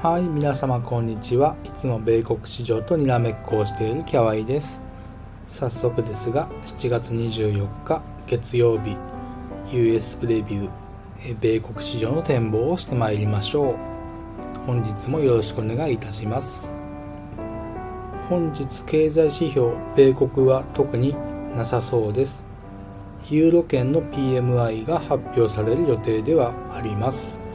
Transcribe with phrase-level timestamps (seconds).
[0.00, 1.56] はい、皆様こんにちは。
[1.64, 4.80] いつも米国市場とにらめっこをしているキャワイです。
[5.48, 8.96] 早速ですが、7月24日月曜日、
[9.72, 13.74] US プレビュー、米国市場の展望をしてまいりましょう。
[14.68, 16.72] 本日もよろしくお願いいたします。
[18.28, 21.16] 本日経済指標、米国は特に
[21.56, 22.46] なさそうです。
[23.30, 27.47] ユーロ圏の PMI が発表される予定ではあります。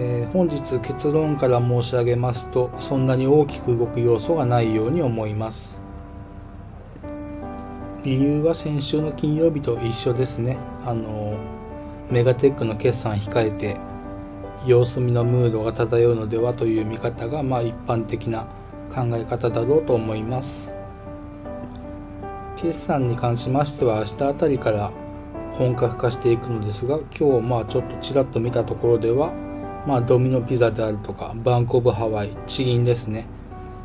[0.00, 5.82] えー、本日結論から申し上げますとそんなに大きく動く要素がないように思います。
[8.04, 10.56] 理由は先週の金曜日と一緒ですね。
[10.86, 11.36] あの
[12.10, 13.76] メガテックの決算控えて
[14.64, 18.46] 様子見のムードが漂うのではという見方がまあ一般的な
[18.94, 20.76] 考え方だろうと思います。
[22.56, 24.92] 決算に関しましては明日あたりから
[25.54, 29.32] 本格化していくのですが今日まあちょっとちらっと見たところでは
[29.88, 33.24] まあドミノピザであるとかバンコブハワイ地銀ですね。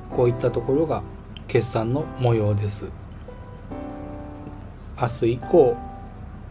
[0.09, 1.01] こういったところが
[1.47, 2.91] 決算の模様です。
[5.01, 5.77] 明日以降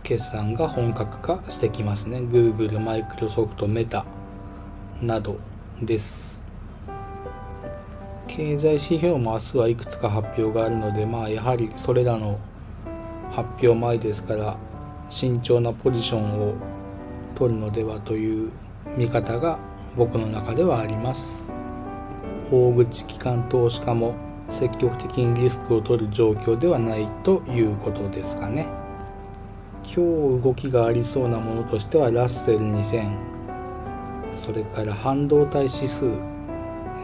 [0.02, 2.20] 決算が本格化してきますね。
[2.20, 4.06] Google、マイクロソフト、メタ
[5.02, 5.36] など
[5.82, 6.46] です。
[8.28, 12.38] 経済指標も明日はいくつか発表があるのでまあやはりそれらの
[13.30, 14.56] 発表前ですから
[15.10, 16.55] 慎重なポジションを
[17.34, 18.50] 取るのではという
[18.97, 19.58] 見方が
[19.97, 21.50] 僕の中ではあります。
[22.50, 24.14] 大口機関投資家も
[24.48, 28.66] 積極的にリスクを取る状況ではないということですかね。
[29.84, 33.33] 今日動きがありそうなものとしてはラッセル2000
[34.33, 36.33] それから半導体指数。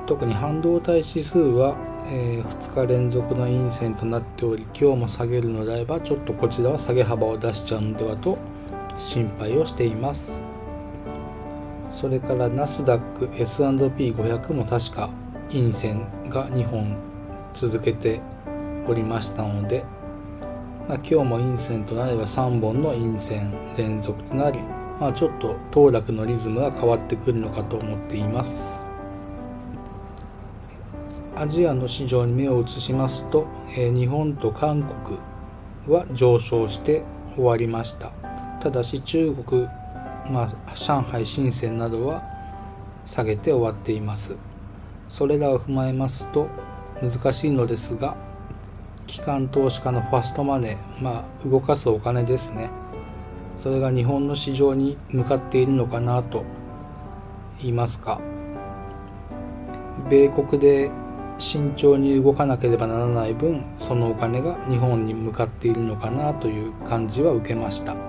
[0.07, 1.77] 特に半導体指数は、
[2.07, 8.39] えー、2日連続の陰線となっており今日も下げるのであればちょっとこちらは下げ幅を出しちゃうのではと
[8.99, 10.48] 心配をしています。
[11.91, 15.11] それからナスダック S&P500 も確か
[15.51, 16.97] 陰線が2本
[17.55, 18.21] 続けて
[18.87, 19.85] おりましたので、
[20.89, 24.59] まあ、今日も陰線となれば3本の陰線連続となり、
[25.01, 28.87] まあ、ちょっと騰落のリズムが変わってくるのかと思っています。
[31.37, 35.19] アジアの市場に目を移しますと、えー、日本と韓国
[35.87, 37.05] は上昇して
[37.37, 38.11] 終わりました。
[38.61, 39.69] ただし中国
[40.31, 42.23] まあ、上海、深センなどは
[43.05, 44.37] 下げて終わっています。
[45.09, 46.49] それらを踏まえますと
[47.01, 48.17] 難しいのですが、
[49.07, 52.71] 機関投資家のファストマネー、まあ、動かすお金ですね。
[53.57, 56.45] それが日本の市場に向かっているのかなと
[57.59, 58.21] 言いますか。
[60.11, 60.91] 米国で
[61.39, 68.08] 慎重に動かなければならない分、そのお金が日本に向かっているのかなという感じは受けました。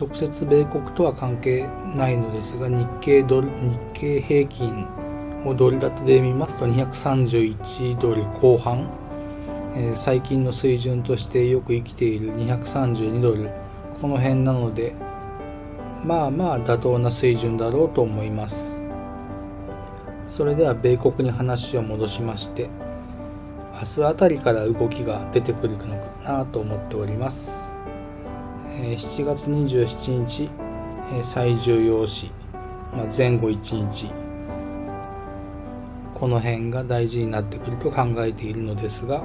[0.00, 4.86] 直接米国とは関係ないのですが日経ドル日経平均
[5.44, 8.88] をドル建てで見ますと231ドル後半、
[9.76, 13.50] えー、最近の水準としてよく生きている232ドル。
[14.00, 14.94] この辺なので
[16.02, 18.82] まあまあ妥当な水準だろうと思います。
[20.28, 22.70] それでは米国に話を戻しまして
[23.74, 25.84] 明日あたりから動きが出てくるの
[26.24, 27.69] かなと思っております。
[28.82, 30.50] え7月27日
[31.12, 32.32] え最重要視、
[32.96, 34.10] まあ、前後1日。
[36.14, 39.22] この辺が大事になってくると考えているのですが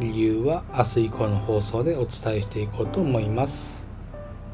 [0.00, 3.86] 理由は明日以降の放送でお伝えしていこうと思います。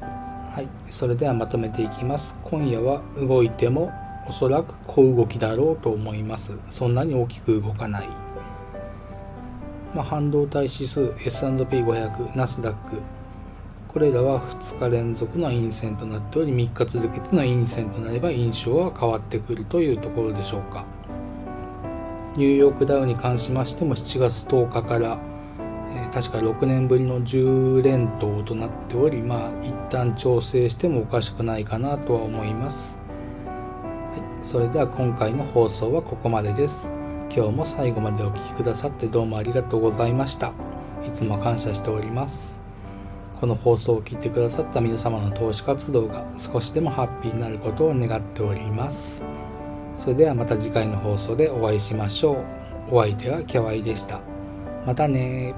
[0.00, 2.38] はいそれではまとめていきます。
[2.44, 3.90] 今夜は動いても
[4.28, 6.56] おそらく小動きだろうと思います。
[6.70, 8.08] そんなに大きく動かない。
[9.94, 13.02] まあ、半導体指数 S&P500 ナスダック
[13.92, 20.84] これらは2日連続の陰線となっており3日続けての陰線となれば印象は変わってくるというところでしょうか。
[22.36, 25.18] ニューヨークダウに関しましても7月10日から、
[25.90, 32.96] えー、確か6年ぶりの10連投となっておりまあ一旦調整してもおかしくないかなとは思います、
[33.48, 36.92] はい、それでは今回の放送はここまでです。
[37.34, 40.52] 今日も最後までお聴きくださってどうもありがとうございました。
[41.06, 42.59] いつも感謝しております。
[43.40, 49.24] この放送を聞いてくださった皆様の投資活動が少しでもハッピーになることを願っております。
[49.94, 52.34] それではまた次回の放送でお会いしましょ
[52.90, 52.96] う。
[52.96, 54.20] お相手はキャワイでした。
[54.86, 55.54] またね